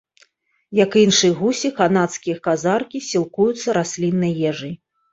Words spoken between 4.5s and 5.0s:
ежай.